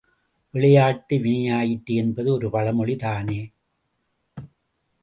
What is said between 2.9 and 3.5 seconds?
தானே!